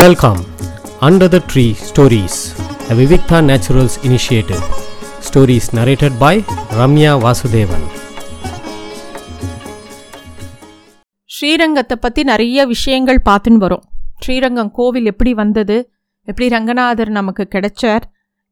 Welcome 0.00 0.38
under 1.00 1.30
the 1.34 1.38
tree 1.50 1.64
stories 1.88 2.38
a 2.90 2.94
Vivikta 2.98 3.38
Naturals 3.50 3.94
initiative. 4.04 4.62
Stories 5.26 5.66
narrated 5.78 6.12
by 6.22 6.32
Ramya 6.78 7.12
Vasudevan 7.24 7.84
ஸ்ரீரங்கத்தை 11.30 11.96
பற்றி 12.00 12.22
நிறைய 12.22 12.66
விஷயங்கள் 12.66 13.20
பார்த்துன்னு 13.24 13.56
வரும். 13.56 13.84
ஸ்ரீரங்கம் 14.18 14.70
கோவில் 14.70 15.04
எப்படி 15.04 15.34
வந்தது? 15.34 15.90
எப்படி 16.22 16.48
ரங்கநாதர் 16.48 17.08
நமக்கு 17.08 17.48
கிடைச்சார்? 17.54 18.02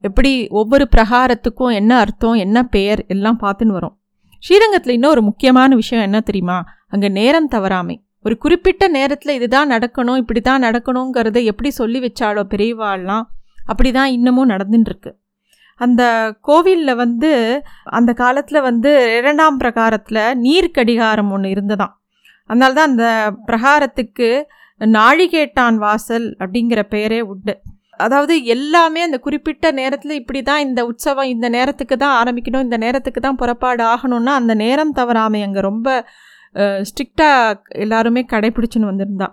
எப்படி 0.00 0.46
ஒவ்வொரு 0.48 0.88
பிரகாரத்துக்கும் 0.96 1.72
என்ன 1.72 1.98
அர்த்தம் 1.98 2.34
என்ன 2.34 2.62
பெயர் 2.62 3.06
எல்லாம் 3.06 3.40
பார்த்துன்னு 3.42 3.78
வரோம். 3.80 3.96
ஸ்ரீரங்கத்தில் 4.38 4.92
இன்னும் 4.92 5.10
ஒரு 5.10 5.22
முக்கியமான 5.22 5.74
விஷயம் 5.74 6.04
என்ன 6.04 6.20
தெரியுமா? 6.20 6.64
அங்கே 6.88 7.08
நேரம் 7.08 7.50
தவறாமை. 7.50 7.98
ஒரு 8.24 8.34
குறிப்பிட்ட 8.38 8.84
நேரத்தில் 8.88 9.36
இதுதான் 9.38 9.72
நடக்கணும் 9.74 10.20
இப்படி 10.22 10.40
தான் 10.40 10.64
நடக்கணுங்கிறத 10.66 11.38
எப்படி 11.44 11.70
சொல்லி 11.80 12.00
வச்சாலோ 12.04 12.44
பெரியவாள்லாம் 12.52 13.24
அப்படி 13.66 13.90
தான் 13.92 14.14
இன்னமும் 14.16 14.52
நடந்துட்டுருக்கு 14.52 15.12
அந்த 15.80 16.02
கோவிலில் 16.40 16.94
வந்து 16.94 17.30
அந்த 17.98 18.10
காலத்தில் 18.14 18.66
வந்து 18.68 18.90
இரண்டாம் 19.18 19.56
பிரகாரத்தில் 19.56 20.22
நீர்க்கடிகாரம் 20.44 21.30
ஒன்று 21.34 21.48
இருந்ததாம். 21.54 21.94
அதனால 22.50 22.74
தான் 22.78 22.90
அந்த 22.92 23.06
பிரகாரத்துக்கு 23.48 24.28
நாழிகேட்டான் 24.80 25.76
வாசல் 25.76 26.26
அப்படிங்கிற 26.40 26.80
பெயரே 26.94 27.20
உண்டு. 27.32 27.54
அதாவது 27.96 28.34
எல்லாமே 28.54 29.00
அந்த 29.06 29.18
குறிப்பிட்ட 29.18 29.66
நேரத்தில் 29.72 30.18
இப்படி 30.20 30.40
தான் 30.42 30.64
இந்த 30.66 30.80
உற்சவம் 30.90 31.32
இந்த 31.34 31.46
நேரத்துக்கு 31.56 31.96
தான் 31.96 32.16
ஆரம்பிக்கணும் 32.20 32.64
இந்த 32.66 32.78
நேரத்துக்கு 32.84 33.20
தான் 33.20 33.40
புறப்பாடு 33.42 33.82
ஆகணும்னா 33.92 34.34
அந்த 34.40 34.54
நேரம் 34.64 34.94
தவறாமை 35.00 35.40
அங்கே 35.46 35.62
ரொம்ப 35.70 35.88
ஸ்ட்ரிக்டாக 36.88 37.80
எல்லாருமே 37.84 38.22
கடைப்பிடிச்சுன்னு 38.32 38.90
வந்திருந்தா. 38.92 39.28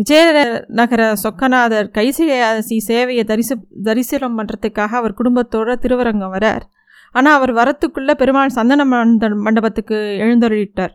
விஜயநகர 0.00 1.02
சொக்கநாதர் 1.22 1.88
கைசியாசி 1.96 2.76
சேவையை 2.88 3.24
தரிசு 3.24 3.54
தரிசனம் 3.84 4.36
பண்ணுறதுக்காக 4.38 4.92
அவர் 5.00 5.18
குடும்பத்தோட 5.20 5.76
திருவரங்கம் 5.84 6.34
வரார். 6.36 6.64
ஆனால் 7.14 7.36
அவர் 7.38 7.52
வரத்துக்குள்ளே 7.54 8.14
பெருமாள் 8.22 8.56
சந்தன 8.58 8.84
மண்ட 8.84 9.28
மண்டபத்துக்கு 9.46 9.98
எழுந்தருளிட்டார். 10.24 10.94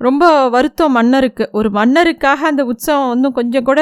ரொம்ப 0.00 0.24
வருத்தம் 0.48 0.94
மன்னருக்கு. 0.96 1.44
ஒரு 1.52 1.68
மன்னருக்காக 1.70 2.40
அந்த 2.50 2.62
உற்சவம் 2.64 3.08
வந்து 3.08 3.28
கொஞ்சம் 3.38 3.66
கூட 3.68 3.80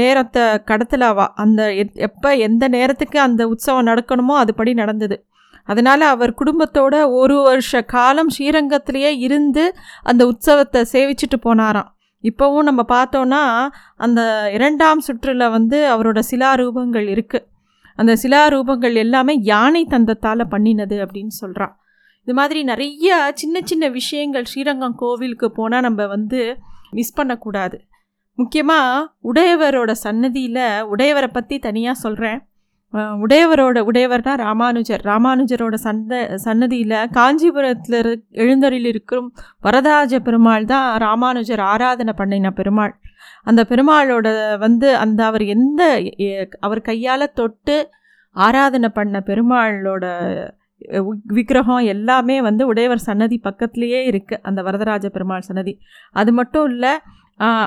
நேரத்தை 0.00 0.44
கடத்தலாவா? 0.70 1.26
அந்த 1.34 1.60
எப்போ 2.08 2.30
எந்த 2.46 2.64
நேரத்துக்கு 2.68 3.20
அந்த 3.20 3.42
உற்சவம் 3.48 3.88
நடக்கணுமோ 3.90 4.36
அதுபடி 4.42 4.74
நடந்தது. 4.74 5.18
அதனால் 5.68 6.00
அவர் 6.00 6.32
குடும்பத்தோட 6.34 6.94
ஒரு 7.10 7.36
வருஷ 7.42 7.82
காலம் 7.82 8.30
ஸ்ரீரங்கத்திலேயே 8.38 9.10
இருந்து 9.18 9.64
அந்த 10.02 10.22
உற்சவத்தை 10.26 10.80
சேவிச்சுட்டு 10.92 11.38
போனாராம். 11.44 11.90
இப்போவும் 12.24 12.62
நம்ம 12.62 12.82
பார்த்தோன்னா 12.88 13.42
அந்த 13.96 14.50
இரண்டாம் 14.52 15.00
சுற்றில் 15.00 15.46
வந்து 15.50 15.78
அவரோட 15.94 16.18
சிலாரூபங்கள் 16.30 17.06
இருக்குது 17.14 17.46
அந்த 17.98 18.12
சிலாரூபங்கள் 18.22 18.94
எல்லாமே 18.94 19.34
யானை 19.42 19.86
தந்தத்தால் 19.90 20.50
பண்ணினது 20.50 20.96
அப்படின்னு 21.04 21.34
சொல்கிறான் 21.40 21.74
இது 22.26 22.34
மாதிரி 22.34 22.60
நிறைய 22.64 23.32
சின்ன 23.34 23.60
சின்ன 23.64 23.88
விஷயங்கள் 23.88 24.44
ஸ்ரீரங்கம் 24.44 24.94
கோவிலுக்கு 24.94 25.48
போனால் 25.50 25.80
நம்ம 25.80 26.06
வந்து 26.06 26.40
மிஸ் 26.90 27.16
பண்ணக்கூடாது. 27.18 27.76
முக்கியமாக 28.38 29.08
உடையவரோட 29.30 29.90
சன்னதியில் 30.04 30.64
உடையவரை 30.92 31.30
பற்றி 31.32 31.58
தனியாக 31.58 32.02
சொல்கிறேன் 32.02 32.40
உடையவரோட 33.24 33.78
உடையவர்னா 33.88 34.32
ராமானுஜர். 34.46 35.02
ராமானுஜரோட 35.10 35.76
சந்த 35.86 36.14
சன்னதியில் 36.44 36.96
காஞ்சிபுரத்தில் 37.18 37.96
இரு 38.00 38.12
எழுந்தரில் 38.44 38.88
இருக்கும் 38.92 39.26
வரதராஜ 39.66 40.20
பெருமாள் 40.26 40.68
தான் 40.72 40.88
ராமானுஜர் 41.04 41.62
ஆராதனை 41.72 42.14
பண்ணின 42.20 42.52
பெருமாள். 42.58 42.94
அந்த 43.50 43.60
பெருமாளோட 43.70 44.28
வந்து 44.64 44.88
அந்த 45.04 45.20
அவர் 45.30 45.44
எந்த 45.56 45.82
அவர் 46.66 46.80
கையால் 46.90 47.34
தொட்டு 47.40 47.76
ஆராதனை 48.36 48.88
பண்ண 48.98 49.16
பெருமாளோட 49.30 50.04
விக்கிரகம் 51.36 51.88
எல்லாமே 51.94 52.36
வந்து 52.46 52.62
உடையவர் 52.70 53.06
சன்னதி 53.08 53.36
பக்கத்துலேயே 53.44 54.00
இருக்குது 54.10 54.42
அந்த 54.48 54.60
வரதராஜ 54.68 55.06
பெருமாள் 55.16 55.48
சன்னதி. 55.48 55.74
அது 56.20 56.30
மட்டும் 56.38 56.66
இல்லை 56.72 56.92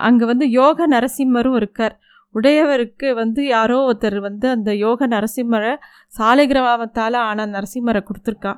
அங்கே 0.08 0.26
வந்து 0.32 0.46
யோக 0.60 0.88
நரசிம்மரும் 0.94 1.58
இருக்கார். 1.60 1.96
உடையவருக்கு 2.36 3.08
வந்து 3.16 3.42
யாரோ 3.46 3.78
ஒருத்தர் 3.90 4.18
வந்து 4.20 4.48
அந்த 4.50 4.72
யோக 4.76 5.08
நரசிம்மரை 5.08 5.74
சாலை 6.08 6.48
சாலைகிராமத்தால் 6.48 7.18
ஆன 7.30 7.46
நரசிம்மரை 7.46 8.02
கொடுத்துருக்கா. 8.08 8.54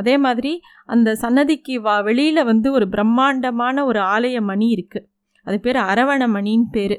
அதே 0.00 0.14
மாதிரி 0.18 0.52
அந்த 0.84 1.14
சன்னதிக்கு 1.14 1.74
வா 1.80 1.94
வெளியில் 2.00 2.42
வந்து 2.44 2.68
ஒரு 2.72 2.86
பிரம்மாண்டமான 2.88 3.84
ஒரு 3.84 4.00
ஆலய 4.14 4.40
மணி 4.40 4.68
இருக்குது 4.76 5.06
அது 5.44 5.56
பேர் 5.60 5.76
அரவண 5.76 6.22
மணின்னு 6.36 6.70
பேர். 6.70 6.96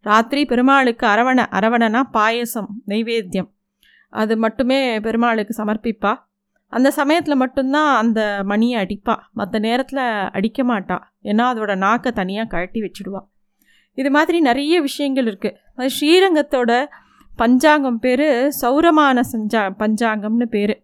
ராத்திரி 0.00 0.42
பெருமாளுக்கு 0.44 1.04
அரவண 1.06 1.38
அரவணனா 1.58 2.02
பாயசம் 2.16 2.70
நைவேத்தியம். 2.86 3.50
அது 4.22 4.34
மட்டுமே 4.36 4.78
பெருமாளுக்கு 5.00 5.54
சமர்ப்பிப்பா. 5.62 6.12
அந்த 6.72 6.88
சமயத்தில் 6.90 7.42
மட்டும்தான் 7.42 7.90
அந்த 7.96 8.20
மணியை 8.44 8.76
அடிப்பா. 8.84 9.16
மற்ற 9.32 9.58
நேரத்தில் 9.58 10.04
அடிக்க 10.38 10.62
மாட்டா. 10.62 10.98
ஏன்னா 11.22 11.44
அதோட 11.52 11.76
நாக்கை 11.76 12.12
தனியாக 12.12 12.48
கழட்டி 12.48 12.80
வச்சுடுவாள் 12.80 13.28
இது 13.98 14.10
மாதிரி 14.16 14.38
நிறைய 14.48 14.74
விஷயங்கள் 14.88 15.28
இருக்குது 15.30 15.56
அது 15.78 15.88
ஸ்ரீரங்கத்தோட 15.96 16.72
பஞ்சாங்கம் 17.32 18.00
பேர் 18.04 18.28
சௌரமான 18.60 19.22
சஞ்சா 19.32 19.62
பஞ்சாங்கம்னு 19.82 20.46
பேர். 20.54 20.74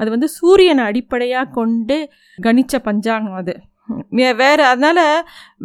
அது 0.00 0.08
வந்து 0.14 0.28
சூரியனை 0.36 0.84
அடிப்படையாக 0.90 1.52
கொண்டு 1.58 1.96
கணித்த 2.38 2.74
பஞ்சாங்கம் 2.88 3.38
அது. 3.40 3.54
வேறு 4.40 4.62
அதனால் 4.72 5.04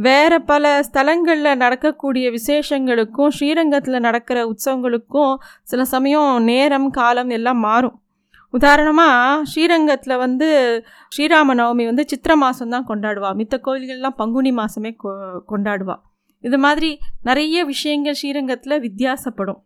வேறு 0.07 0.38
பல 0.51 0.63
ஸ்தலங்களில் 0.88 1.59
நடக்கக்கூடிய 1.63 2.25
விசேஷங்களுக்கும் 2.38 3.33
ஸ்ரீரங்கத்தில் 3.38 4.05
நடக்கிற 4.07 4.39
உற்சவங்களுக்கும் 4.51 5.33
சில 5.71 5.83
சமயம் 5.94 6.31
நேரம் 6.49 6.89
காலம் 6.99 7.31
எல்லாம் 7.38 7.61
மாறும். 7.67 7.95
உதாரணமாக 8.53 9.45
ஸ்ரீரங்கத்தில் 9.51 10.21
வந்து 10.25 10.47
ஸ்ரீராம 11.15 11.55
நவமி 11.61 11.85
வந்து 11.91 12.05
சித்திர 12.11 12.35
மாதம் 12.44 12.73
தான் 12.75 12.89
கொண்டாடுவாள் 12.89 13.38
மித்த 13.41 13.55
கோயில்கள்லாம் 13.65 14.19
பங்குனி 14.21 14.53
மாதமே 14.61 14.91
கொ 15.03 15.09
கொண்டாடுவாள் 15.51 16.03
இது 16.47 16.57
மாதிரி 16.66 16.89
நிறைய 17.28 17.57
விஷயங்கள் 17.73 18.17
ஸ்ரீரங்கத்தில் 18.19 18.83
வித்தியாசப்படும். 18.85 19.59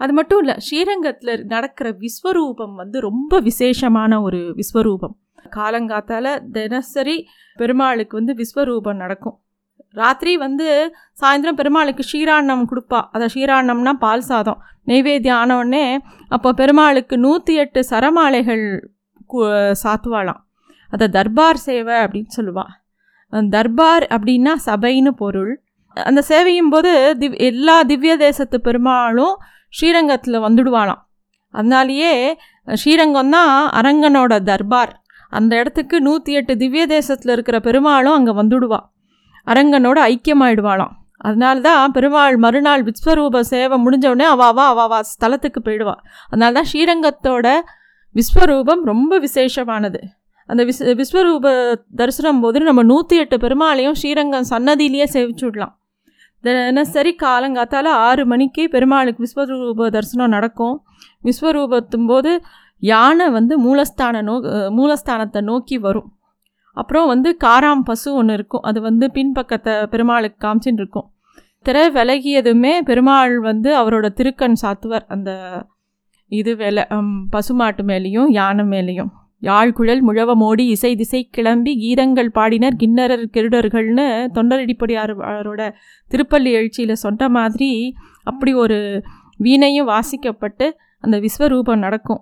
அது 0.00 0.12
மட்டும் 0.18 0.40
இல்லை 0.42 0.54
ஸ்ரீரங்கத்தில் 0.66 1.34
நடக்கிற 1.52 1.88
விஸ்வரூபம் 2.04 2.74
வந்து 2.82 3.00
ரொம்ப 3.08 3.40
விசேஷமான 3.48 4.20
ஒரு 4.26 4.40
விஸ்வரூபம். 4.60 5.14
காலங்காத்தால் 5.58 6.32
தினசரி 6.56 7.16
பெருமாளுக்கு 7.60 8.14
வந்து 8.20 8.34
விஸ்வரூபம் 8.40 9.00
நடக்கும். 9.04 9.36
ராத்திரி 10.00 10.32
வந்து 10.42 10.66
சாயந்தரம் 11.20 11.58
பெருமாளுக்கு 11.60 12.04
ஷீராண்ணம் 12.12 12.68
கொடுப்பா. 12.70 13.00
அதை 13.14 13.26
ஷீராண்ணம்னா 13.34 13.92
பால் 14.04 14.28
சாதம். 14.28 14.60
நெய்வேத்தியம் 14.90 15.40
ஆனவுடனே 15.42 15.84
அப்போ 16.36 16.50
பெருமாளுக்கு 16.60 17.16
நூற்றி 17.24 17.54
எட்டு 17.62 17.80
சரமாலைகள் 17.90 18.64
சாத்துவாளாம். 19.82 20.40
அதை 20.90 21.06
தர்பார் 21.16 21.60
சேவை 21.66 21.96
அப்படின்னு 22.04 22.32
சொல்லுவாள் 22.38 22.72
தர்பார் 23.56 24.04
அப்படின்னா 24.14 24.52
சபைன்னு 24.66 25.12
பொருள். 25.20 25.52
அந்த 26.08 26.20
சேவையும் 26.30 26.70
போது 26.74 26.92
திவ் 27.20 27.36
எல்லா 27.48 27.76
திவ்ய 27.90 28.14
தேசத்து 28.16 28.58
பெருமாளும் 28.66 29.34
ஸ்ரீரங்கத்தில் 29.78 30.44
வந்துடுவாளாம். 30.46 31.02
அதனாலேயே 31.54 32.12
ஸ்ரீரங்கம் 32.68 33.32
தான் 33.36 33.52
அரங்கனோட 33.78 34.32
தர்பார். 34.50 34.92
அந்த 35.38 35.52
இடத்துக்கு 35.60 35.96
நூற்றி 36.06 36.32
எட்டு 36.38 36.54
திவ்ய 36.62 36.84
தேசத்தில் 36.86 37.32
இருக்கிற 37.34 37.58
பெருமாளும் 37.66 38.16
அங்கே 38.18 38.32
வந்துடுவா. 38.40 38.80
அரங்கனோட 39.46 39.98
ஐக்கியமாயிடுவாளாம். 40.12 40.94
அதனால 41.28 41.56
தான் 41.66 41.92
பெருமாள் 41.96 42.36
மறுநாள் 42.44 42.82
விஸ்வரூப 42.88 43.42
சேவை 43.52 43.76
முடிஞ்சவுடனே 43.84 44.26
அவாவா 44.34 44.64
அவாவா 44.72 44.98
ஸ்தலத்துக்கு 45.12 45.60
போயிடுவா. 45.66 45.94
அதனால 46.30 46.52
தான் 46.58 46.68
ஸ்ரீரங்கத்தோட 46.70 47.46
விஸ்வரூபம் 48.14 48.82
ரொம்ப 48.92 49.18
விசேஷமானது. 49.26 50.00
அந்த 50.48 50.62
விஸ் 50.68 50.82
விஸ்வரூப 51.00 51.46
தரிசனம் 52.00 52.40
போது 52.44 52.66
நம்ம 52.70 52.82
நூற்றி 52.82 53.16
எட்டு 53.22 53.36
பெருமாளையும் 53.44 53.96
ஸ்ரீரங்கம் 54.00 54.50
சன்னதியிலேயே 54.50 55.06
சேவிச்சு 55.14 55.44
விடலாம். 55.46 55.74
தினசரி 56.44 57.12
காலங்காத்தால் 57.22 57.88
ஆறு 58.06 58.22
மணிக்கு 58.32 58.62
பெருமாளுக்கு 58.74 59.24
விஸ்வரூப 59.24 59.88
தரிசனம் 59.96 60.34
நடக்கும். 60.36 60.76
விஸ்வரூபத்தும் 61.26 62.08
போது 62.10 62.32
யானை 62.92 63.26
வந்து 63.36 63.54
மூலஸ்தான 63.66 64.22
நோ 64.28 64.34
மூலஸ்தானத்தை 64.78 65.40
நோக்கி 65.50 65.76
வரும். 65.86 66.08
அப்புறம் 66.76 67.08
வந்து 67.12 67.30
காராம் 67.44 67.86
பசு 67.90 68.08
ஒன்று 68.20 68.34
இருக்கும். 68.38 68.64
அது 68.68 68.78
வந்து 68.88 69.06
பின்பக்கத்தை 69.16 69.74
பெருமாளுக்கு 69.92 70.38
காமிச்சின்னு 70.46 70.82
இருக்கும் 70.82 71.08
திரை 71.66 71.84
விலகியதுமே 71.96 72.74
பெருமாள் 72.88 73.34
வந்து 73.40 73.70
அவரோட 73.80 74.06
திருக்கண் 74.18 74.60
சாத்துவர். 74.62 75.04
அந்த 75.14 75.30
இது 76.32 76.52
வேலை 76.62 76.82
பசுமாட்டு 77.34 77.82
மேலேயும் 77.90 78.30
யானை 78.38 78.64
மேலேயும். 78.74 79.12
யாழ்குழல் 79.42 80.02
முழவமோடி 80.08 80.64
இசை 80.74 80.96
திசை 80.96 81.28
கிளம்பி 81.30 81.72
கீதங்கள் 81.82 82.28
பாடினர் 82.34 82.76
கிண்ணறர் 82.78 83.24
கிருடர்கள்னு 83.32 84.04
தொண்டரடிப்படியாரோட 84.34 85.62
திருப்பள்ளி 86.08 86.50
எழுச்சியில் 86.58 87.00
சொன்ன 87.04 87.28
மாதிரி 87.28 87.94
அப்படி 88.22 88.54
ஒரு 88.54 89.02
வீணையும் 89.36 89.88
வாசிக்கப்பட்டு 89.88 90.66
அந்த 91.00 91.20
விஸ்வரூபம் 91.20 91.82
நடக்கும். 91.86 92.20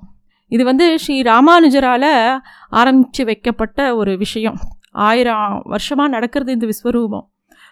இது 0.48 0.64
வந்து 0.64 0.98
ஸ்ரீ 0.98 1.22
ராமானுஜரால் 1.22 2.38
ஆரம்பித்து 2.70 3.24
வைக்கப்பட்ட 3.24 3.96
ஒரு 3.96 4.16
விஷயம். 4.16 4.56
ஆயிரம் 4.90 5.62
வருஷமாக 5.64 6.08
நடக்கிறது 6.08 6.52
இந்த 6.52 6.66
விஸ்வரூபம். 6.66 7.26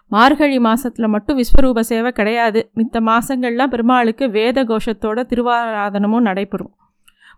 மார்கழி 0.07 0.59
மாதத்தில் 0.59 1.09
மட்டும் 1.09 1.39
விஸ்வரூப 1.39 1.81
சேவை 1.81 2.13
கிடையாது. 2.13 2.71
மித்த 2.77 3.01
மாதங்கள்லாம் 3.01 3.73
பெருமாளுக்கு 3.75 4.31
வேத 4.31 4.65
கோஷத்தோட 4.65 5.25
திருவாராதனமும் 5.31 6.27
நடைபெறும். 6.29 6.73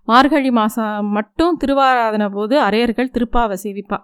மார்கழி 0.09 0.51
மாதம் 0.51 1.09
மட்டும் 1.17 1.59
திருவாராதனை 1.63 2.29
போது 2.37 2.55
அரையர்கள் 2.67 3.13
திருப்பாவை 3.17 3.57
சேவிப்பா. 3.65 3.99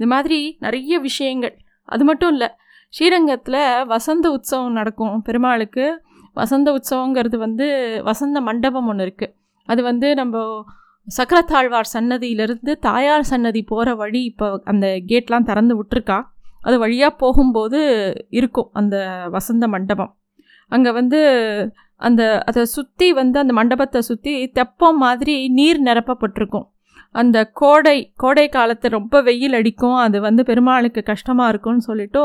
இது 0.00 0.06
மாதிரி 0.12 0.38
நிறைய 0.64 0.98
விஷயங்கள். 1.08 1.54
அது 1.88 2.04
மட்டும் 2.04 2.32
இல்லை 2.34 2.48
ஸ்ரீரங்கத்தில் 2.94 3.62
வசந்த 3.94 4.26
உற்சவம் 4.36 4.76
நடக்கும். 4.80 5.16
பெருமாளுக்கு 5.22 5.86
வசந்த 6.36 6.68
உற்சவங்கிறது 6.76 7.36
வந்து 7.46 7.66
வசந்த 8.08 8.38
மண்டபம் 8.48 8.88
ஒன்று 8.90 9.04
இருக்குது 9.06 9.34
அது 9.68 9.80
வந்து 9.82 10.08
நம்ம 10.14 10.36
சக்கரத்தாழ்வார் 11.08 11.92
சன்னதியிலிருந்து 11.94 12.72
தாயார் 12.88 13.28
சன்னதி 13.32 13.60
போகிற 13.62 13.94
வழி 13.94 14.20
இப்போ 14.30 14.46
அந்த 14.64 14.86
கேட்லாம் 15.10 15.48
திறந்து 15.50 15.74
விட்டுருக்கா. 15.78 16.18
அது 16.60 16.76
வழியாக 16.78 17.12
போகும்போது 17.22 17.78
இருக்கும் 18.38 18.70
அந்த 18.72 18.96
வசந்த 19.36 19.64
மண்டபம். 19.68 20.12
அங்கே 20.72 20.90
வந்து 20.92 21.20
அந்த 22.00 22.22
அதை 22.48 22.62
சுற்றி 22.74 23.08
வந்து 23.20 23.36
அந்த 23.42 23.52
மண்டபத்தை 23.58 24.00
சுற்றி 24.08 24.34
தெப்பம் 24.58 25.00
மாதிரி 25.04 25.36
நீர் 25.58 25.80
நிரப்பப்பட்டிருக்கும். 25.88 26.66
அந்த 27.14 27.38
கோடை 27.60 27.96
கோடை 28.22 28.44
காலத்தை 28.56 28.88
ரொம்ப 28.96 29.20
வெயில் 29.28 29.56
அடிக்கும். 29.58 29.96
அது 30.04 30.16
வந்து 30.26 30.42
பெருமாளுக்கு 30.50 31.02
கஷ்டமாக 31.10 31.52
இருக்கும்னு 31.52 31.86
சொல்லிட்டு 31.88 32.22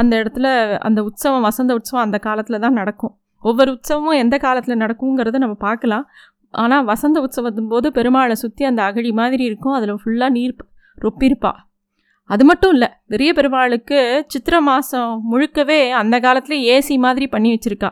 அந்த 0.00 0.12
இடத்துல 0.22 0.46
அந்த 0.88 1.00
உற்சவம் 1.08 1.46
வசந்த 1.48 1.72
உற்சவம் 1.78 2.04
அந்த 2.06 2.18
காலத்தில் 2.28 2.62
தான் 2.64 2.78
நடக்கும். 2.80 3.14
ஒவ்வொரு 3.42 3.70
உற்சவமும் 3.76 4.20
எந்த 4.22 4.36
காலத்தில் 4.46 4.82
நடக்குங்கிறத 4.84 5.38
நம்ம 5.44 5.56
பார்க்கலாம். 5.68 6.06
ஆனால் 6.54 6.86
வசந்த 6.92 7.18
உற்சவத்தின் 7.26 7.70
போது 7.72 7.88
பெருமாளை 7.98 8.34
சுற்றி 8.44 8.64
அந்த 8.70 8.80
அகழி 8.88 9.12
மாதிரி 9.20 9.44
இருக்கும். 9.50 9.76
அதில் 9.78 10.00
ஃபுல்லாக 10.02 10.36
நீர் 10.38 10.54
ரொப்பியிருப்பா. 10.98 11.52
அது 12.30 12.42
மட்டும் 12.48 12.72
இல்லை 12.74 12.88
பெரிய 13.12 13.30
பெருமாளுக்கு 13.38 13.98
சித்திரை 14.32 14.60
மாதம் 14.68 15.12
முழுக்கவே 15.30 15.80
அந்த 16.00 16.16
காலத்தில் 16.26 16.66
ஏசி 16.74 16.94
மாதிரி 17.06 17.26
பண்ணி 17.34 17.50
வச்சுருக்கா. 17.54 17.90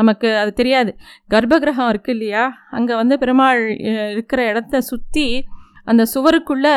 நமக்கு 0.00 0.28
அது 0.42 0.52
தெரியாது. 0.60 0.90
கர்ப்பகிரகம் 1.34 1.90
இருக்குது 1.92 2.14
இல்லையா? 2.16 2.44
அங்கே 2.76 2.94
வந்து 3.00 3.16
பெருமாள் 3.22 3.62
இருக்கிற 4.14 4.40
இடத்த 4.50 4.82
சுற்றி 4.90 5.26
அந்த 5.90 6.02
சுவருக்குள்ளே 6.14 6.76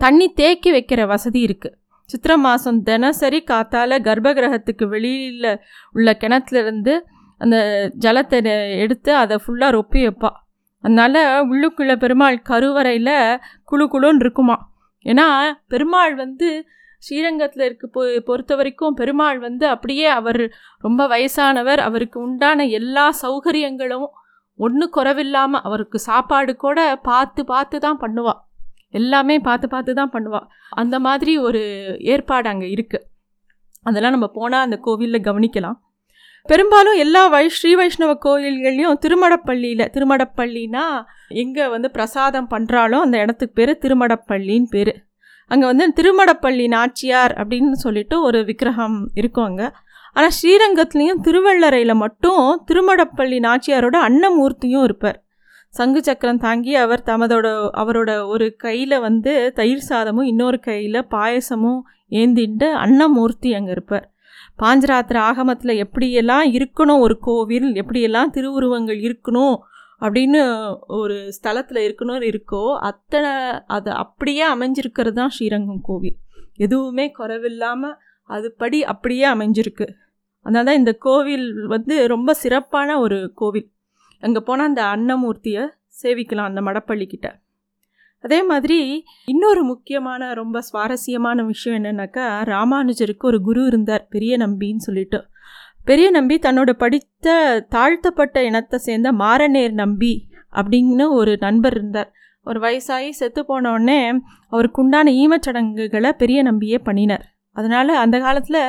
தண்ணி 0.00 0.26
தேக்கி 0.40 0.70
வைக்கிற 0.76 1.00
வசதி 1.14 1.40
இருக்குது 1.48 1.76
சித்திரை 2.10 2.36
மாதம் 2.44 2.78
தினசரி 2.86 3.40
காத்தால் 3.50 3.94
கர்ப்பகிரகத்துக்கு 4.06 4.84
வெளியில் 4.94 5.50
உள்ள 5.96 6.16
கிணத்துலேருந்து 6.22 6.94
அந்த 7.40 7.56
ஜலத்தை 8.04 8.38
எடுத்து 8.84 9.10
அதை 9.20 9.36
ஃபுல்லாக 9.42 9.74
ரொப்பி 9.76 10.00
வைப்பா. 10.06 10.30
அதனால் 10.84 11.20
உள்ளுக்குள்ளே 11.50 11.94
பெருமாள் 12.04 12.38
கருவறையில் 12.50 13.14
குழு 13.70 13.84
குழுன்னு 13.94 14.22
இருக்குமா. 14.24 14.56
ஏன்னா 15.06 15.26
பெருமாள் 15.72 16.14
வந்து 16.14 16.48
ஸ்ரீரங்கத்தில் 17.02 17.64
இருக்க 17.66 17.86
பொ 17.96 18.02
பொறுத்த 18.28 18.52
வரைக்கும் 18.56 18.96
பெருமாள் 19.00 19.38
வந்து 19.46 19.64
அப்படியே 19.74 20.06
அவர் 20.18 20.42
ரொம்ப 20.84 21.06
வயசானவர். 21.12 21.80
அவருக்கு 21.88 22.18
உண்டான 22.26 22.66
எல்லா 22.78 23.06
சௌகரியங்களும் 23.22 24.08
ஒன்று 24.58 24.86
குறவில்லாமல் 24.96 25.64
அவருக்கு 25.68 25.98
சாப்பாடு 26.08 26.52
கூட 26.64 26.78
பார்த்து 27.08 27.42
பார்த்து 27.52 27.76
தான் 27.86 28.00
பண்ணுவாள் 28.02 28.40
எல்லாமே 28.98 29.36
பார்த்து 29.46 29.66
பார்த்து 29.74 29.92
தான் 30.00 30.12
பண்ணுவாள் 30.14 30.48
அந்த 30.82 30.96
மாதிரி 31.06 31.32
ஒரு 31.46 31.60
ஏற்பாடு 32.12 32.48
அங்கே 32.52 32.68
இருக்குது 32.74 33.06
அதெல்லாம் 33.88 34.14
நம்ம 34.16 34.28
போனால் 34.38 34.64
அந்த 34.66 34.76
கோவிலில் 34.86 35.26
கவனிக்கலாம். 35.28 35.78
பெரும்பாலும் 36.48 36.98
எல்லா 37.04 37.22
வை 37.34 37.44
ஸ்ரீ 37.56 37.70
வைஷ்ணவ 37.78 38.12
கோயில்கள்லையும் 38.24 38.98
திருமடப்பள்ளியில் 39.04 39.90
திருமடப்பள்ளினா 39.94 40.84
எங்கே 41.42 41.66
வந்து 41.74 41.88
பிரசாதம் 41.96 42.50
பண்ணுறாலோ 42.54 42.98
அந்த 43.06 43.16
இடத்துக்கு 43.24 43.58
பேர் 43.58 43.72
திருமடப்பள்ளின்னு 43.84 44.70
பேர். 44.74 44.92
அங்கே 45.50 45.66
வந்து 45.66 45.86
திருமடப்பள்ளி 45.96 46.66
நாச்சியார் 46.68 47.32
அப்படின்னு 47.40 47.78
சொல்லிட்டு 47.84 48.16
ஒரு 48.22 48.44
விக்கிரகம் 48.44 48.98
இருக்கும் 49.14 49.44
அங்கே. 49.44 49.68
ஆனால் 50.16 50.34
ஸ்ரீரங்கத்துலேயும் 50.36 51.22
திருவள்ளரையில் 51.26 51.94
மட்டும் 51.94 52.44
திருமடப்பள்ளி 52.68 53.38
நாச்சியாரோட 53.48 53.96
அன்னமூர்த்தியும் 54.08 54.84
இருப்பார். 54.84 55.18
சங்கு 55.74 56.00
சக்கரம் 56.02 56.38
தாங்கி 56.38 56.72
அவர் 56.74 57.02
தமதோட 57.06 57.48
அவரோட 57.82 58.10
ஒரு 58.26 58.46
கையில் 58.56 58.96
வந்து 58.98 59.32
தயிர் 59.54 59.86
சாதமும் 59.88 60.28
இன்னொரு 60.32 60.58
கையில் 60.60 61.00
பாயசமும் 61.10 61.80
ஏந்திட்டு 62.12 62.68
அன்னமூர்த்தி 62.84 63.50
அங்கே 63.54 63.70
இருப்பார். 63.70 64.06
பாஞ்சராத்திர 64.62 65.18
ஆகமத்தில் 65.30 65.74
எப்படியெல்லாம் 65.84 66.46
இருக்கணும் 66.56 67.02
ஒரு 67.06 67.16
கோவில் 67.18 67.68
எப்படியெல்லாம் 67.74 68.32
திருவுருவங்கள் 68.32 69.00
இருக்கணும் 69.00 69.54
அப்படின்னு 70.00 70.40
ஒரு 71.00 71.16
ஸ்தலத்தில் 71.36 71.84
இருக்கணும்னு 71.86 72.28
இருக்கோ 72.32 72.62
அத்தனை 72.90 73.32
அது 73.76 73.90
அப்படியே 74.02 74.44
அமைஞ்சிருக்கிறது 74.54 75.18
தான் 75.18 75.34
ஸ்ரீரங்கம் 75.36 75.82
கோவில். 75.88 76.16
எதுவுமே 76.56 77.06
குறைவில்லாமல் 77.18 77.98
அதுபடி 78.30 78.78
அப்படியே 78.92 79.26
அமைஞ்சிருக்கு. 79.34 79.86
அதனால 80.46 80.64
தான் 80.64 80.80
இந்த 80.82 80.92
கோவில் 81.06 81.46
வந்து 81.66 81.94
ரொம்ப 82.06 82.30
சிறப்பான 82.42 82.98
ஒரு 83.00 83.18
கோவில். 83.34 83.68
அங்கே 84.22 84.40
போனால் 84.40 84.70
அந்த 84.70 84.82
அன்னமூர்த்தியை 84.94 85.64
சேவிக்கலாம் 86.02 86.50
அந்த 86.50 86.60
மடப்பள்ளிக்கிட்ட 86.60 87.28
அதே 88.24 88.38
மாதிரி 88.42 88.78
இன்னொரு 89.32 89.60
முக்கியமான 89.64 90.22
ரொம்ப 90.34 90.56
சுவாரஸ்யமான 90.60 91.44
விஷயம் 91.44 91.76
என்னென்னாக்கா 91.78 92.24
ராமானுஜருக்கு 92.50 93.24
ஒரு 93.30 93.38
குரு 93.40 93.60
இருந்தார் 93.66 94.04
பெரிய 94.08 94.32
நம்பின்னு 94.36 94.86
சொல்லிட்டு. 94.86 95.20
பெரிய 95.86 96.06
நம்பி 96.10 96.36
தன்னோட 96.46 96.70
படித்த 96.82 97.34
தாழ்த்தப்பட்ட 97.74 98.42
இனத்தை 98.48 98.78
சேர்ந்த 98.78 99.08
மாரநேர் 99.22 99.74
நம்பி 99.82 100.12
அப்படின்னு 100.52 101.04
ஒரு 101.18 101.32
நண்பர் 101.40 101.72
இருந்தார். 101.72 102.10
ஒரு 102.46 102.58
வயசாகி 102.60 103.10
செத்து 103.10 103.42
போனோடனே 103.48 104.00
அவருக்கு 104.52 104.80
உண்டான 104.82 105.12
ஈமச்சடங்குகளை 105.22 106.10
பெரிய 106.22 106.42
நம்பியே 106.42 106.78
பண்ணினார். 106.88 107.24
அதனால் 107.56 107.92
அந்த 108.02 108.16
காலத்தில் 108.18 108.62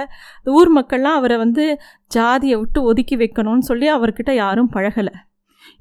ஊர் 0.58 0.72
மக்கள்லாம் 0.78 1.18
அவரை 1.20 1.38
வந்து 1.38 1.66
ஜாதியை 2.08 2.56
விட்டு 2.60 2.80
ஒதுக்கி 2.84 3.16
வைக்கணும்னு 3.16 3.68
சொல்லி 3.70 3.88
அவர்கிட்ட 3.90 4.32
யாரும் 4.44 4.72
பழகலை. 4.76 5.14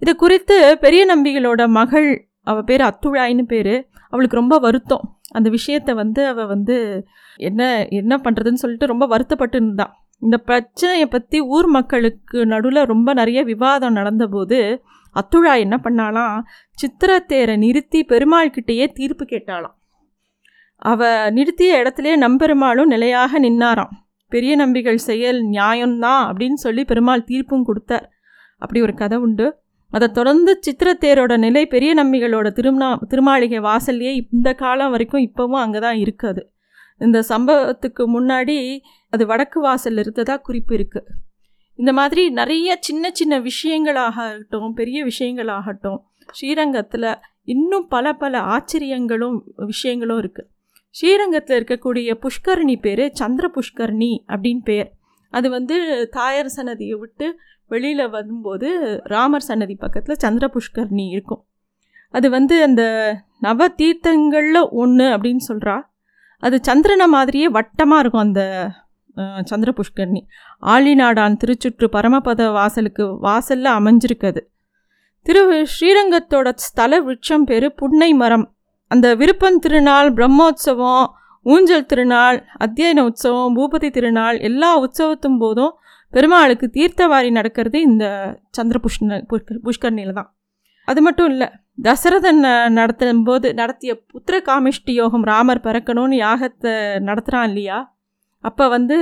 இது 0.02 0.12
குறித்து 0.16 0.56
பெரிய 0.84 1.02
நம்பிகளோட 1.12 1.62
மகள் 1.78 2.08
அவள் 2.50 2.68
பேர் 2.70 2.84
அத்துழாயின்னு 2.88 3.44
பேர் 3.52 3.74
அவளுக்கு 4.12 4.40
ரொம்ப 4.42 4.54
வருத்தம். 4.58 5.04
அந்த 5.32 5.48
விஷயத்தை 5.50 5.92
வந்து 5.94 6.20
அவள் 6.26 6.50
வந்து 6.54 6.76
என்ன 7.48 7.62
என்ன 8.00 8.14
பண்ணுறதுன்னு 8.24 8.62
சொல்லிட்டு 8.64 8.92
ரொம்ப 8.92 9.04
வருத்தப்பட்டு 9.06 9.58
இருந்தான் 9.60 9.92
இந்த 10.22 10.36
பிரச்சனையை 10.38 11.06
பற்றி 11.08 11.38
ஊர் 11.56 11.68
மக்களுக்கு 11.68 12.38
நடுவில் 12.46 12.88
ரொம்ப 12.92 13.12
நிறைய 13.14 13.40
விவாதம் 13.42 13.96
நடந்தபோது 13.96 14.58
அத்துழா 15.16 15.52
என்ன 15.64 15.76
பண்ணாலாம் 15.84 16.34
சித்திரத்தேரை 16.78 17.54
நிறுத்தி 17.56 18.00
பெருமாள்கிட்டேயே 18.08 18.86
தீர்ப்பு 18.92 19.24
கேட்டாளாம். 19.24 19.76
அவ 20.82 21.08
நிறுத்திய 21.30 21.80
இடத்துலே 21.80 22.12
நம்பெருமாளும் 22.16 22.92
நிலையாக 22.94 23.40
நின்னாராம். 23.40 23.94
பெரிய 24.32 24.52
நம்பிகள் 24.56 25.00
செயல் 25.08 25.40
நியாயம்தான் 25.50 26.22
அப்படின்னு 26.28 26.58
சொல்லி 26.66 26.82
பெருமாள் 26.84 27.26
தீர்ப்பும் 27.30 27.66
கொடுத்தார். 27.68 28.06
அப்படி 28.62 28.80
ஒரு 28.82 28.94
கதை 28.94 29.18
உண்டு. 29.18 29.46
அதை 29.92 30.06
தொடர்ந்து 30.18 30.52
சித்திரத்தேரோட 30.66 31.34
நிலை 31.38 31.62
பெரிய 31.66 31.92
நம்பிகளோட 31.94 32.48
திருமண 32.52 32.84
திருமாளிகை 33.12 33.60
வாசல்லையே 33.68 34.12
இந்த 34.36 34.48
காலம் 34.54 34.92
வரைக்கும் 34.94 35.24
இப்போவும் 35.28 35.62
அங்கே 35.62 35.80
தான் 35.86 35.98
இருக்குது 36.04 36.42
இந்த 37.00 37.18
சம்பவத்துக்கு 37.28 38.04
முன்னாடி 38.16 38.56
அது 39.12 39.26
வடக்கு 39.26 39.60
வாசல் 39.60 39.96
இருந்ததா 39.96 40.36
குறிப்பு 40.36 40.72
இருக்குது 40.76 41.18
இந்த 41.78 41.92
மாதிரி 41.92 42.22
நிறைய 42.30 42.76
சின்ன 42.80 43.10
சின்ன 43.10 43.34
விஷயங்களாகட்டும் 43.40 44.72
பெரிய 44.72 44.98
விஷயங்களாகட்டும் 45.04 46.00
ஸ்ரீரங்கத்தில் 46.32 47.10
இன்னும் 47.44 47.86
பல 47.88 48.12
பல 48.12 48.40
ஆச்சரியங்களும் 48.54 49.38
விஷயங்களும் 49.66 50.18
இருக்குது 50.18 50.48
ஸ்ரீரங்கத்தில் 50.94 51.56
இருக்கக்கூடிய 51.58 52.10
புஷ்கரணி 52.22 52.76
பேர் 52.80 53.04
சந்திர 53.12 53.46
புஷ்கரணி 53.54 54.12
அப்படின்னு 54.28 54.62
பேர். 54.64 54.88
அது 55.32 55.50
வந்து 55.50 55.76
தாயர் 56.10 56.48
சன்னதியை 56.48 56.96
விட்டு 56.98 57.26
வெளியில் 57.66 58.08
வரும்போது 58.08 58.68
ராமர் 59.04 59.46
சன்னதி 59.48 59.74
பக்கத்தில் 59.74 60.16
சந்திர 60.16 60.44
புஷ்கரணி 60.54 61.04
இருக்கும். 61.08 61.42
அது 62.14 62.26
வந்து 62.30 62.54
அந்த 62.62 62.82
நவ 63.38 63.68
தீர்த்தங்களில் 63.76 64.62
ஒன்று 64.72 65.06
அப்படின்னு 65.16 65.44
சொல்கிறா 65.48 65.76
அது 66.42 66.56
சந்திரனை 66.62 67.06
மாதிரியே 67.06 67.48
வட்டமாக 67.48 68.02
இருக்கும் 68.02 68.26
அந்த 68.26 68.42
சந்திர 69.50 69.70
புஷ்கர்ணி 69.78 70.20
ஆழிநாடான் 70.72 71.38
திருச்சுற்று 71.42 71.86
பரமபத 71.96 72.50
வாசலுக்கு 72.52 73.04
வாசலில் 73.18 73.70
அமைஞ்சிருக்குது. 73.78 74.40
திரு 75.26 75.42
ஸ்ரீரங்கத்தோட 75.72 76.48
ஸ்தல 76.66 76.92
விருட்சம் 77.00 77.44
பேர் 77.44 77.68
புன்னை 77.74 78.10
மரம். 78.14 78.46
அந்த 78.90 79.06
விருப்பம் 79.14 79.58
திருநாள் 79.58 80.08
பிரம்மோற்சவம் 80.12 81.06
ஊஞ்சல் 81.46 81.86
திருநாள் 81.86 82.38
அத்தியன 82.64 83.02
உற்சவம் 83.08 83.54
பூபதி 83.56 83.88
திருநாள் 83.90 84.38
எல்லா 84.48 84.70
உற்சவத்தும் 84.84 85.38
போதும் 85.38 85.74
பெருமாளுக்கு 86.12 86.66
தீர்த்தவாரி 86.76 87.30
நடக்கிறது 87.30 87.78
இந்த 87.80 88.04
சந்திர 88.50 88.78
புஷ்ண 88.78 89.20
புஷ்கர்ணியில் 89.66 90.16
தான். 90.18 90.30
அது 90.88 91.00
மட்டும் 91.02 91.30
இல்லை 91.32 91.48
தசரதன் 91.82 92.40
நடத்தும் 92.78 93.24
போது 93.24 93.48
நடத்திய 93.54 93.92
புத்திர 94.12 94.36
காமிஷ்டி 94.48 94.92
யோகம் 94.92 95.24
ராமர் 95.24 95.64
பிறக்கணும்னு 95.66 96.16
யாகத்தை 96.24 96.72
நடத்துகிறான் 97.08 97.48
இல்லையா? 97.50 97.78
அப்போ 98.44 98.68
வந்து 98.68 98.96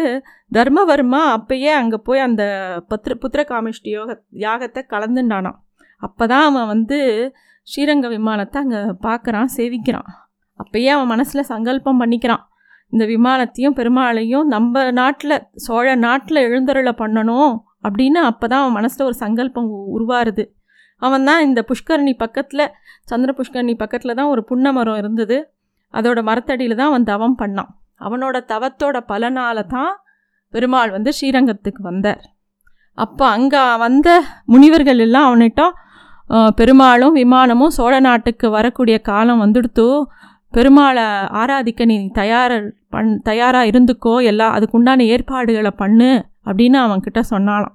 தர்மவர்மா 0.53 1.21
அப்பயே 1.37 1.73
அங்கே 1.73 1.97
போய் 2.05 2.19
அந்த 2.19 2.43
பத்திர 2.89 3.15
புத்திர 3.15 3.43
காமிஷ்டி 3.45 3.91
யோக 3.91 4.23
யாகத்தை 4.39 4.83
கலந்துண்டானான் 4.91 5.59
அப்போ 6.03 6.27
தான் 6.27 6.45
அவன் 6.45 6.67
வந்து 6.67 6.99
ஸ்ரீரங்க 7.67 8.09
விமானத்தை 8.09 8.63
அங்கே 8.63 8.77
பார்க்குறான் 9.03 9.49
சேவிக்கிறான். 9.57 10.09
அப்பயே 10.61 10.87
அவன் 10.87 11.07
மனசில் 11.07 11.43
சங்கல்பம் 11.43 12.01
பண்ணிக்கிறான். 12.01 12.43
இந்த 12.93 13.05
விமானத்தையும் 13.05 13.75
பெருமாளையும் 13.75 14.47
நம்ம 14.47 14.91
நாட்டில் 14.93 15.47
சோழ 15.57 15.95
நாட்டில் 15.97 16.37
எழுந்தருளை 16.37 16.93
பண்ணணும் 16.99 17.53
அப்படின்னு 17.83 18.21
அப்போ 18.23 18.47
தான் 18.49 18.61
அவன் 18.61 18.73
மனசில் 18.73 19.07
ஒரு 19.07 19.15
சங்கல்பம் 19.15 19.69
உ- 19.69 19.89
உருவாருது. 19.97 20.45
அவன் 21.03 21.25
தான் 21.25 21.43
இந்த 21.43 21.65
புஷ்கரணி 21.69 22.17
பக்கத்தில் 22.17 22.65
சந்திர 23.05 23.33
புஷ்கரணி 23.33 23.75
பக்கத்தில் 23.79 24.15
தான் 24.15 24.27
ஒரு 24.27 24.45
புன்ன 24.45 24.73
மரம் 24.73 24.97
இருந்தது. 24.97 25.39
அதோட 25.95 26.23
மரத்தடியில் 26.23 26.77
தான் 26.77 26.89
அவன் 26.89 27.05
தவம் 27.05 27.37
பண்ணான். 27.39 27.71
அவனோட 28.01 28.37
தவத்தோட 28.53 28.97
பலனால 29.11 29.67
தான் 29.67 29.93
பெருமாள் 30.55 30.95
வந்து 30.97 31.11
ஸ்ரீரங்கத்துக்கு 31.19 31.83
வந்தார். 31.83 32.23
அப்போ 32.99 33.25
அங்கே 33.37 33.63
வந்த 33.83 34.09
முனிவர்கள் 34.53 35.01
எல்லாம் 35.07 35.27
அவன்கிட்ட 35.29 35.65
பெருமாளும் 36.59 37.15
விமானமும் 37.19 37.75
சோழ 37.77 37.95
நாட்டுக்கு 38.07 38.47
வரக்கூடிய 38.51 38.97
காலம் 39.01 39.43
வந்துடுத்து 39.45 39.87
பெருமாளை 40.55 41.05
ஆராதிக்க 41.41 41.87
நீ 41.91 41.97
தயார 42.19 42.59
பண் 42.91 43.11
தயாராக 43.23 43.71
இருந்துக்கோ 43.71 44.15
எல்லாம் 44.31 44.55
அதுக்குண்டான 44.57 45.07
ஏற்பாடுகளை 45.15 45.73
பண்ணு 45.83 46.11
அப்படின்னு 46.49 46.79
அவன்கிட்ட 46.85 47.21
சொன்னாலாம் 47.31 47.75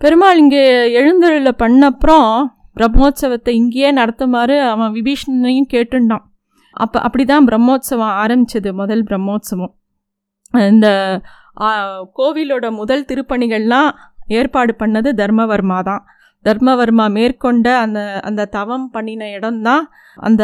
பெருமாள் 0.00 0.40
இங்கே 0.42 0.62
எழுந்தருள 1.00 1.50
பண்ணப்புறம் 1.62 2.30
பிரம்மோற்சவத்தை 2.76 3.52
இங்கேயே 3.60 3.90
நடத்துமாறு 3.92 4.56
அவன் 4.70 4.94
விபீஷணனையும் 4.96 5.70
கேட்டுண்டான். 5.74 6.24
அப்போ 6.82 6.98
அப்படி 7.06 7.24
தான் 7.24 7.46
பிரம்மோத்சவம் 7.48 8.14
ஆரம்பித்தது 8.22 8.70
முதல் 8.80 9.04
பிரம்மோத்சவம். 9.10 9.72
இந்த 10.72 10.88
கோவிலோட 12.18 12.66
முதல் 12.80 13.06
திருப்பணிகள்லாம் 13.10 13.90
ஏற்பாடு 14.38 14.72
பண்ணது 14.82 15.08
தர்மவர்மா 15.20 15.78
தான். 15.90 16.02
தர்மவர்மா 16.44 17.04
மேற்கொண்ட 17.16 17.66
அந்த 17.84 17.98
அந்த 18.28 18.42
தவம் 18.56 18.88
பண்ணின 18.90 19.28
இடம்தான் 19.36 19.84
அந்த 20.28 20.42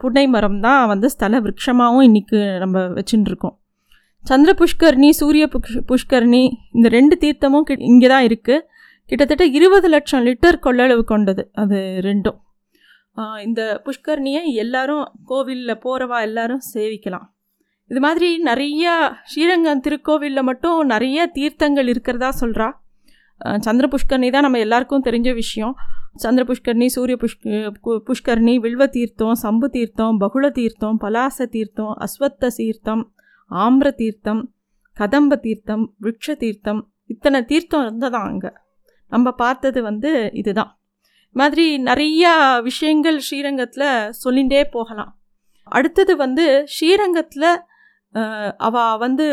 புன்னை 0.00 0.24
மரம் 0.34 0.60
தான் 0.60 0.82
வந்து 0.86 1.06
ஸ்தல 1.14 1.40
விரக்ஷமாகவும் 1.40 2.06
இன்றைக்கி 2.08 2.38
நம்ம 2.58 2.84
வச்சுட்டு 2.98 3.30
இருக்கோம் 3.30 3.56
சந்திர 4.24 4.50
புஷ்கர்ணி 4.60 5.08
சூரிய 5.20 5.44
புஷ் 5.52 5.80
புஷ்கர்ணி 5.90 6.42
இந்த 6.76 6.88
ரெண்டு 6.96 7.14
தீர்த்தமும் 7.24 7.66
இங்கே 7.90 8.08
தான் 8.08 8.26
இருக்குது 8.28 8.66
கிட்டத்தட்ட 9.10 9.44
இருபது 9.58 9.88
லட்சம் 9.88 10.24
லிட்டர் 10.26 10.62
கொள்ளளவு 10.66 11.04
கொண்டது 11.04 11.42
அது 11.54 11.78
ரெண்டும். 12.02 12.38
இந்த 13.46 13.60
புஷ்கர்ணியை 13.86 14.42
எல்லாரும் 14.64 15.04
கோவிலில் 15.30 15.80
போகிறவா 15.84 16.18
எல்லாரும் 16.28 16.62
சேவிக்கலாம். 16.74 17.26
இது 17.90 18.00
மாதிரி 18.04 18.28
நிறையா 18.48 18.92
ஸ்ரீரங்கம் 19.30 19.82
திருக்கோவிலில் 19.86 20.48
மட்டும் 20.48 20.78
நிறைய 20.92 21.26
தீர்த்தங்கள் 21.38 21.88
இருக்கிறதா 21.92 22.30
சொல்கிறா 22.42 22.68
சந்திர 23.66 23.86
புஷ்கர்ணி 23.92 24.28
தான் 24.30 24.44
நம்ம 24.46 24.58
எல்லாருக்கும் 24.64 25.04
தெரிஞ்ச 25.06 25.28
விஷயம். 25.34 25.74
சந்திர 26.22 26.42
புஷ்கர்ணி 26.48 26.86
சூரிய 26.94 27.16
புஷ்க 27.22 27.42
புஷ்கரணி 27.46 28.00
புஷ்கர்ணி 28.08 28.54
வில்வ 28.64 28.86
தீர்த்தம் 28.96 29.36
சம்பு 29.42 29.66
தீர்த்தம் 29.76 30.16
பகுள 30.22 30.44
தீர்த்தம் 30.58 30.96
பலாச 31.04 31.46
தீர்த்தம் 31.54 31.92
அஸ்வத்த 32.06 32.50
தீர்த்தம் 32.58 33.02
ஆம்ர 33.50 33.90
தீர்த்தம் 34.00 34.42
கதம்ப 34.96 35.36
தீர்த்தம் 35.46 35.84
விக்ஷ 36.06 36.34
தீர்த்தம் 36.42 36.80
இத்தனை 37.12 37.40
தீர்த்தம் 37.50 37.84
இருந்ததான் 37.86 38.28
அங்கே. 38.30 38.50
நம்ம 39.12 39.30
பார்த்தது 39.42 39.80
வந்து 39.88 40.10
இதுதான். 40.40 40.70
மாதிரி 41.36 41.66
நிறையா 41.84 42.32
விஷயங்கள் 42.60 43.18
ஸ்ரீரங்கத்தில் 43.18 43.88
சொல்லிகிட்டே 44.24 44.62
போகலாம். 44.76 45.12
அடுத்தது 45.76 46.12
வந்து 46.16 46.44
ஸ்ரீரங்கத்தில் 46.76 47.50
அவ 48.56 48.76
வந்து 48.96 49.26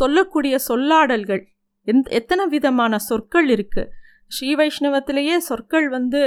சொல்லக்கூடிய 0.00 0.54
சொல்லாடல்கள் 0.68 1.42
எந்த 1.86 2.10
எத்தனை 2.18 2.44
விதமான 2.46 2.98
சொற்கள் 3.08 3.48
இருக்குது 3.48 3.90
ஸ்ரீ 4.26 4.50
வைஷ்ணவத்திலேயே 4.54 5.36
சொற்கள் 5.48 5.86
வந்து 5.88 6.20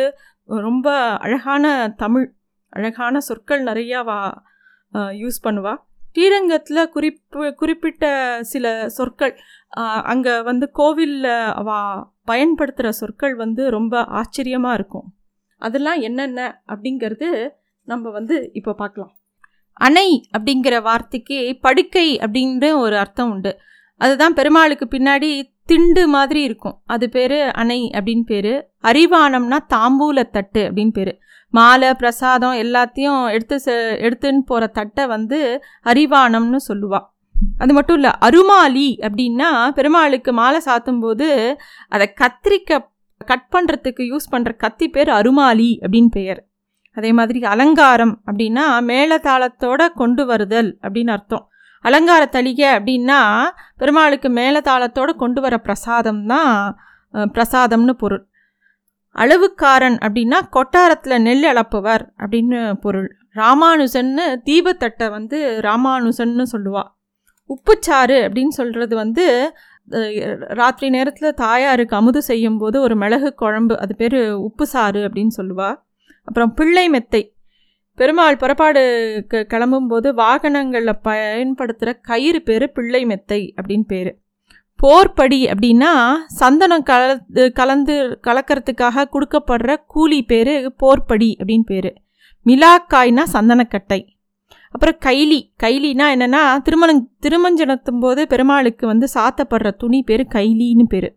ரொம்ப 0.67 0.88
அழகான 1.25 1.65
தமிழ் 2.03 2.27
அழகான 2.69 3.19
சொற்கள் 3.19 3.62
நிறையா 3.63 4.00
வா 4.03 4.17
யூஸ் 5.22 5.39
பண்ணுவா. 5.45 5.74
ஸ்ரீரங்கத்தில் 6.15 6.89
குறிப்பு 6.89 7.48
குறிப்பிட்ட 7.62 8.05
சில 8.51 8.65
சொற்கள் 8.98 9.34
அங்கே 10.12 10.34
வந்து 10.50 10.65
கோவிலில் 10.79 11.31
அவ 11.60 11.69
பயன்படுத்துகிற 12.29 12.89
சொற்கள் 13.00 13.34
வந்து 13.36 13.63
ரொம்ப 13.75 14.03
ஆச்சரியமாக 14.19 14.77
இருக்கும். 14.77 15.07
அதெல்லாம் 15.62 16.00
என்னென்ன 16.07 16.39
அப்படிங்கிறது 16.74 17.29
நம்ம 17.91 18.12
வந்து 18.17 18.36
இப்போ 18.53 18.74
பார்க்கலாம். 18.74 19.12
அணை 19.88 20.07
அப்படிங்கிற 20.38 20.75
வார்த்தைக்கு 20.88 21.39
படுக்கை 21.65 22.07
அப்படின்ற 22.25 22.65
ஒரு 22.84 22.98
அர்த்தம் 22.98 23.31
உண்டு. 23.31 23.53
அதுதான் 24.01 24.38
பெருமாளுக்கு 24.39 24.88
பின்னாடி 24.95 25.31
திண்டு 25.72 26.05
மாதிரி 26.15 26.41
இருக்கும். 26.48 26.77
அது 26.93 27.05
பேர் 27.10 27.38
அணை 27.62 27.79
அப்படின்னு 27.98 28.25
பேர். 28.31 28.53
அரிவானம்னா 28.91 29.60
தாம்பூலத்தட்டு 29.75 30.63
அப்படின்னு 30.69 30.95
பேர். 31.00 31.13
மாலை 31.57 31.89
பிரசாதம் 32.01 32.55
எல்லாத்தையும் 32.63 33.21
எடுத்து 33.35 33.57
செ 33.65 33.74
எடுத்துன்னு 34.07 34.41
போகிற 34.51 34.67
தட்டை 34.77 35.03
வந்து 35.13 35.39
அரிவானம்னு 35.91 36.59
சொல்லுவாள் 36.69 37.05
அது 37.57 37.71
மட்டும் 37.77 37.97
இல்லை 38.00 38.12
அருமாலி 38.27 38.89
அப்படின்னா 39.07 39.50
பெருமாளுக்கு 39.77 40.31
மாலை 40.39 40.59
சாத்தும்போது 40.67 41.27
அதை 41.89 42.05
கத்திரிக்க 42.21 42.79
கட் 43.21 43.47
பண்ணுறதுக்கு 43.55 44.03
யூஸ் 44.12 44.31
பண்ணுற 44.33 44.51
கத்தி 44.63 44.88
பேர் 44.89 45.09
அருமாலி 45.19 45.69
அப்படின்னு 45.83 46.12
பெயர். 46.17 46.41
அதே 46.97 47.09
மாதிரி 47.19 47.39
அலங்காரம் 47.53 48.13
அப்படின்னா 48.27 48.65
மேளதாளத்தோட 48.89 49.81
கொண்டு 50.01 50.24
வருதல் 50.25 50.69
அப்படின்னு 50.83 51.13
அர்த்தம். 51.17 51.45
அலங்கார 51.85 52.24
தளிகை 52.35 52.67
அப்படின்னா 52.77 53.19
பெருமாளுக்கு 53.81 54.29
மேலதாளத்தோடு 54.39 55.13
கொண்டு 55.24 55.39
வர 55.45 55.55
பிரசாதம் 55.65 56.21
தான் 56.31 56.53
பிரசாதம்னு 57.35 57.93
பொருள். 58.03 58.24
அளவுக்காரன் 59.15 59.98
அப்படின்னா 60.05 60.39
கொட்டாரத்தில் 60.55 61.24
நெல் 61.27 61.45
அளப்பவர் 61.51 62.03
அப்படின்னு 62.24 62.60
பொருள். 62.84 63.10
ராமானுஜன்னு 63.36 64.25
தீபத்தட்டை 64.48 65.07
வந்து 65.10 65.38
ராமானுஜன்னு 65.67 66.45
சொல்லுவா. 66.53 66.84
உப்புச்சாறு 67.50 68.17
அப்படின்னு 68.25 68.53
சொல்கிறது 68.60 68.93
வந்து 68.95 69.25
ராத்திரி 70.60 70.88
நேரத்தில் 70.89 71.38
தாயாருக்கு 71.41 71.95
அமுது 71.95 72.22
செய்யும்போது 72.22 72.77
ஒரு 72.81 72.95
மிளகு 72.95 73.29
குழம்பு 73.34 73.75
அது 73.79 73.95
பேர் 73.95 74.19
உப்பு 74.48 74.65
சாறு 74.65 75.01
அப்படின்னு 75.07 75.34
சொல்லுவாள் 75.39 75.77
அப்புறம் 76.27 76.53
பிள்ளை 76.53 76.86
மெத்தை. 76.89 77.22
பெருமாள் 77.98 78.38
புறப்பாடு 78.38 78.81
க 79.31 79.43
கிளம்பும்போது 79.51 80.07
வாகனங்களில் 80.22 81.01
பயன்படுத்துகிற 81.01 81.91
கயிறு 82.10 82.41
பேர் 82.41 82.65
பிள்ளை 82.77 83.01
மெத்தை 83.05 83.41
அப்படின்னு 83.57 83.88
பேர். 83.88 84.12
போர்ப்படி 84.79 85.39
அப்படின்னா 85.51 85.91
சந்தனம் 86.39 86.84
கலந்து 86.84 87.44
கலந்து 87.60 87.94
கலக்கிறதுக்காக 88.27 89.05
கொடுக்கப்படுற 89.13 89.75
கூலி 89.86 90.20
பேர் 90.24 90.55
போர்ப்படி 90.82 91.29
அப்படின்னு 91.39 91.67
பேர். 91.72 91.91
மிலாக்காய்னா 92.46 93.24
சந்தனக்கட்டை. 93.34 94.00
அப்புறம் 94.72 94.98
கைலி 95.05 95.39
கைலினா 95.63 96.05
என்னென்னா 96.15 96.41
திருமணம் 96.62 97.03
திருமஞ்சனத்தும் 97.25 98.00
போது 98.00 98.22
பெருமாளுக்கு 98.27 98.86
வந்து 98.88 99.08
சாத்தப்படுற 99.13 99.70
துணி 99.84 100.00
பேர் 100.03 100.24
கைலின்னு 100.34 100.86
பேர். 100.94 101.10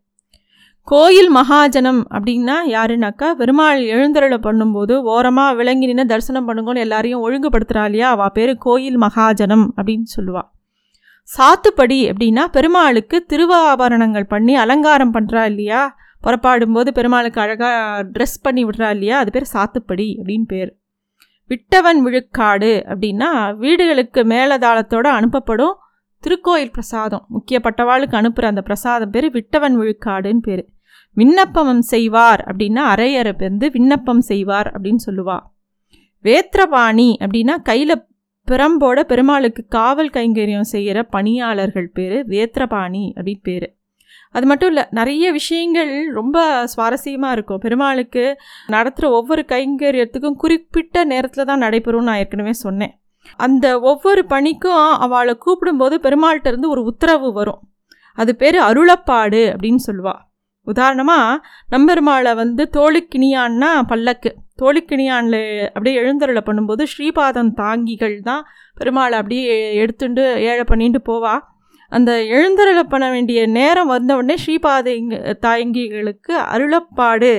கோயில் 0.89 1.31
மகாஜனம் 1.37 1.99
அப்படின்னா 2.17 2.57
யாருனாக்கா 2.75 3.29
பெருமாள் 3.41 3.81
எழுந்தருளை 3.95 4.39
பண்ணும்போது 4.47 4.95
ஓரமாக 5.15 5.55
விளங்கி 5.55 5.89
நின்று 5.91 6.07
தரிசனம் 6.07 6.47
பண்ணுங்கன்னு 6.49 6.85
எல்லாரையும் 6.87 7.25
ஒழுங்குபடுத்துகிறா 7.27 7.83
இல்லையா? 7.85 8.11
அவள் 8.11 8.35
பேர் 8.39 8.53
கோயில் 8.59 8.99
மகாஜனம் 8.99 9.67
அப்படின்னு 9.77 10.09
சொல்லுவாள் 10.17 10.49
சாத்துப்படி 11.37 12.13
அப்படின்னா 12.13 12.45
பெருமாளுக்கு 12.47 13.27
திருவாபரணங்கள் 13.29 14.25
பண்ணி 14.29 14.57
அலங்காரம் 14.57 15.15
பண்ணுறா 15.15 15.45
இல்லையா? 15.45 15.97
புறப்பாடும்போது 16.23 16.91
பெருமாளுக்கு 16.91 17.41
அழகாக 17.41 18.03
ட்ரெஸ் 18.05 18.43
பண்ணி 18.43 18.65
விடுறா 18.65 18.91
இல்லையா? 18.91 19.19
அது 19.19 19.31
பேர் 19.31 19.49
சாத்துப்படி 19.53 20.19
அப்படின்னு 20.23 20.47
பேர். 20.47 20.77
விட்டவன் 21.47 22.03
விழுக்காடு 22.03 22.85
அப்படின்னா 22.87 23.57
வீடுகளுக்கு 23.57 24.23
மேலதாளத்தோடு 24.23 25.07
அனுப்பப்படும் 25.07 25.75
திருக்கோயில் 26.21 26.73
பிரசாதம். 26.73 27.27
முக்கியப்பட்டவாளுக்கு 27.31 28.15
அனுப்புகிற 28.15 28.49
அந்த 28.49 28.63
பிரசாதம் 28.63 29.11
பேர் 29.11 29.31
விட்டவன் 29.31 29.79
விழுக்காடுன்னு 29.79 30.39
பேர். 30.39 30.69
விண்ணப்பம் 31.13 31.81
செய்வார் 31.81 32.41
அப்படின்னா 32.41 32.81
அரையரை 32.95 33.33
வந்து 33.39 33.71
விண்ணப்பம் 33.71 34.21
செய்வார் 34.21 34.81
அப்படின்னு 34.81 34.97
சொல்லுவா. 35.07 35.39
வேத்திரபாணி 36.23 37.17
அப்படின்னா 37.21 37.63
கையில் 37.63 38.08
பிரம்போட 38.51 39.01
பெருமாளுக்கு 39.01 39.65
காவல் 39.69 40.11
கைங்கரியம் 40.11 40.71
செய்கிற 40.75 41.03
பணியாளர்கள் 41.03 41.91
பேர் 41.95 42.17
வேத்திரபாணி 42.29 43.13
அப்படின்னு 43.17 43.43
பேர். 43.43 43.67
அது 44.31 44.47
மட்டும் 44.47 44.69
இல்லை 44.69 44.85
நிறைய 44.91 45.33
விஷயங்கள் 45.33 45.93
ரொம்ப 46.13 46.39
சுவாரஸ்யமாக 46.77 47.33
இருக்கும். 47.33 47.59
பெருமாளுக்கு 47.59 48.25
நடத்துகிற 48.67 49.13
ஒவ்வொரு 49.15 49.45
கைங்கரியத்துக்கும் 49.49 50.37
குறிப்பிட்ட 50.37 51.05
நேரத்தில் 51.05 51.45
தான் 51.45 51.63
நடைபெறும்னு 51.63 52.09
நான் 52.11 52.17
ஏற்கனவே 52.17 52.53
சொன்னேன். 52.53 52.95
அந்த 53.37 53.67
ஒவ்வொரு 53.81 54.25
பணிக்கும் 54.25 54.85
அவளை 54.99 55.39
கூப்பிடும்போது 55.47 55.97
பெருமாள்கிட்ட 56.07 56.47
இருந்து 56.47 56.69
ஒரு 56.69 56.83
உத்தரவு 56.83 57.33
வரும். 57.33 57.61
அது 58.19 58.37
பேர் 58.37 58.57
அருளப்பாடு 58.57 59.43
அப்படின்னு 59.55 59.83
சொல்லுவாள் 59.87 60.23
உதாரணமாக 60.73 61.41
நம்பெருமாளை 61.75 62.33
வந்து 62.43 62.63
தோளுக்கிணியான்னா 62.77 63.71
பல்லக்கு. 63.91 64.31
தோழிக்கிணியானில் 64.63 65.43
அப்படியே 65.75 65.97
எழுந்தருளை 66.03 66.43
பண்ணும்போது 66.47 66.85
ஸ்ரீபாதம் 66.93 67.53
தாங்கிகள் 67.61 68.17
தான் 68.29 68.43
பெருமாளை 68.81 69.17
அப்படியே 69.21 69.57
எடுத்துட்டு 69.83 70.25
ஏழை 70.49 70.65
பண்ணிட்டு 70.65 71.01
போவா. 71.09 71.35
அந்த 71.93 72.13
எழுந்தருளை 72.37 72.83
பண்ண 72.93 73.07
வேண்டிய 73.11 73.41
நேரம் 73.59 73.93
வந்த 73.95 74.17
உடனே 74.17 74.37
ஸ்ரீபாத 74.45 74.97
தாங்கிகளுக்கு 75.47 76.35
அருளப்பாடு 76.55 77.31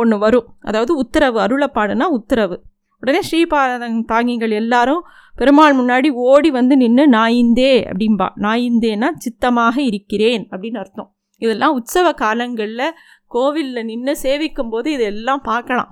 ஒன்று 0.00 0.16
வரும். 0.24 0.48
அதாவது 0.60 0.92
உத்தரவு 1.02 1.38
அருளப்பாடுனா 1.44 2.08
உத்தரவு. 2.18 2.58
உடனே 3.02 3.20
ஸ்ரீபாதம் 3.28 4.00
தாங்கிகள் 4.12 4.54
எல்லாரும் 4.62 5.02
பெருமாள் 5.36 5.78
முன்னாடி 5.78 6.08
ஓடி 6.30 6.50
வந்து 6.58 6.74
நின்று 6.76 7.04
நாயிந்தே 7.10 7.72
அப்படிம்பா. 7.90 8.28
நாயிந்தேன்னா 8.46 9.08
சித்தமாக 9.24 9.76
இருக்கிறேன் 9.82 10.44
அப்படின்னு 10.52 10.80
அர்த்தம். 10.82 11.10
இதெல்லாம் 11.44 11.76
உற்சவ 11.78 12.06
காலங்களில் 12.22 12.96
கோவிலில் 13.34 13.88
நின்று 13.90 14.12
சேவிக்கும் 14.22 14.70
போது 14.74 14.88
இதெல்லாம் 14.96 15.42
பார்க்கலாம். 15.48 15.90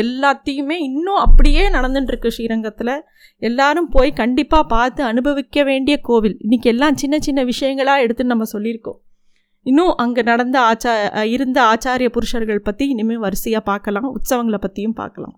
எல்லாத்தையுமே 0.00 0.76
இன்னும் 0.86 1.20
அப்படியே 1.24 1.62
நடந்துட்டுருக்கு 1.76 2.32
ஸ்ரீரங்கத்தில். 2.36 2.94
எல்லாரும் 3.48 3.88
போய் 3.94 4.10
கண்டிப்பாக 4.20 4.64
பார்த்து 4.72 5.02
அனுபவிக்க 5.10 5.62
வேண்டிய 5.70 5.94
கோவில். 6.08 6.36
இன்றைக்கி 6.44 6.68
எல்லாம் 6.72 6.98
சின்ன 7.02 7.18
சின்ன 7.26 7.42
விஷயங்களாக 7.52 8.04
எடுத்து 8.06 8.32
நம்ம 8.32 8.46
சொல்லியிருக்கோம். 8.54 8.98
இன்னும் 9.70 9.92
அங்கே 10.04 10.22
நடந்த 10.30 10.58
ஆச்சா 10.70 10.92
இருந்த 11.36 11.58
ஆச்சாரிய 11.72 12.10
புருஷர்கள் 12.16 12.66
பற்றி 12.68 12.86
இனிமேல் 12.94 13.22
வரிசையாக 13.26 13.64
பார்க்கலாம். 13.70 14.08
உற்சவங்களை 14.16 14.60
பற்றியும் 14.66 14.98
பார்க்கலாம். 15.02 15.36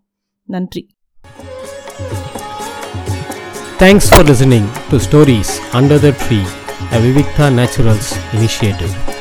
நன்றி. 0.54 0.82
Thanks 3.85 4.11
for 4.11 4.26
listening 4.30 4.68
to 4.90 4.99
stories 5.09 5.54
under 5.80 6.02
the 6.06 6.12
tree 6.25 6.40
a 6.92 7.49
naturals 7.59 8.11
Naturals. 8.35 9.20